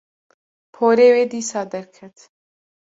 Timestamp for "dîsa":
1.31-1.61